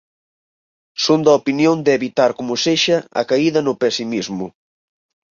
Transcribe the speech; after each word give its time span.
Son 1.05 1.19
da 1.25 1.37
opinión 1.41 1.77
de 1.85 1.91
evitar 1.99 2.31
como 2.39 2.53
sexa 2.65 2.97
a 3.19 3.21
caída 3.29 3.59
no 3.63 3.73
pesimismo. 3.81 4.45